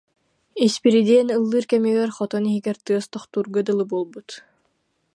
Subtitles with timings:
[0.65, 4.29] Испирдиэн ыллыыр кэмигэр хотон иһигэр тыас тохтуурга дылы буолбут